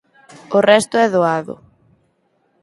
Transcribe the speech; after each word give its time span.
O 0.57 0.59
resto 0.71 0.95
é 1.05 1.07
doado. 1.15 1.55